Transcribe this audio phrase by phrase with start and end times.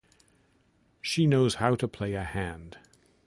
[1.03, 2.79] She knows how to play a hand.